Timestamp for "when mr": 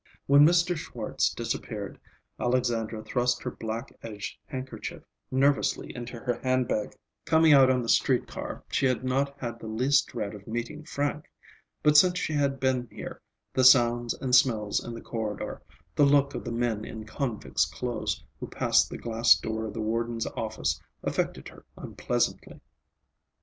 0.25-0.75